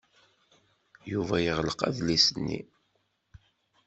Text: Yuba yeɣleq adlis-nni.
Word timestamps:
Yuba 1.11 1.37
yeɣleq 1.45 1.79
adlis-nni. 1.87 2.59